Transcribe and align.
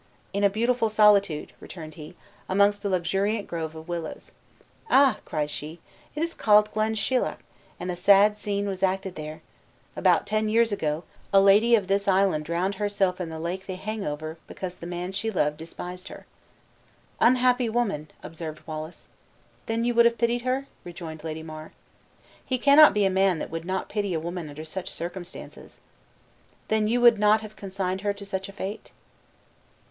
"In 0.33 0.43
a 0.43 0.49
beautiful 0.49 0.89
solitude," 0.89 1.53
returned 1.59 1.93
he, 1.93 2.15
"amongst 2.49 2.83
a 2.83 2.89
luxuriant 2.89 3.45
grove 3.45 3.75
of 3.75 3.87
willows." 3.87 4.31
"Ah!" 4.89 5.19
cried 5.25 5.51
she, 5.51 5.79
"it 6.15 6.23
is 6.23 6.33
called 6.33 6.71
Glenshealeach, 6.71 7.37
and 7.79 7.91
a 7.91 7.95
sad 7.95 8.35
scene 8.35 8.67
was 8.67 8.81
acted 8.81 9.13
there! 9.13 9.43
About 9.95 10.25
ten 10.25 10.49
years 10.49 10.71
ago, 10.71 11.03
a 11.31 11.39
lady 11.39 11.75
of 11.75 11.85
this 11.85 12.07
island 12.07 12.45
drowned 12.45 12.73
herself 12.81 13.21
in 13.21 13.29
the 13.29 13.37
lake 13.39 13.67
they 13.67 13.75
hang 13.75 14.03
over, 14.03 14.39
because 14.47 14.77
the 14.77 14.87
man 14.87 15.11
she 15.11 15.29
loved 15.29 15.57
despised 15.57 16.07
her." 16.07 16.25
"Unhappy 17.19 17.69
woman!" 17.69 18.09
observed 18.23 18.65
Wallace. 18.65 19.07
"Then 19.67 19.83
you 19.85 19.93
would 19.93 20.05
have 20.05 20.17
pitied 20.17 20.41
her?" 20.41 20.65
rejoined 20.83 21.23
Lady 21.23 21.43
Mar. 21.43 21.73
"He 22.43 22.57
cannot 22.57 22.95
be 22.95 23.05
a 23.05 23.11
man 23.11 23.37
that 23.37 23.51
would 23.51 23.65
not 23.65 23.87
pity 23.87 24.15
a 24.15 24.19
woman 24.19 24.49
under 24.49 24.65
such 24.65 24.89
circumstances." 24.89 25.77
"Then 26.69 26.87
you 26.87 27.01
would 27.01 27.19
not 27.19 27.41
have 27.41 27.55
consigned 27.55 28.01
her 28.01 28.13
to 28.13 28.25
such 28.25 28.49
a 28.49 28.53
fate?" 28.53 28.91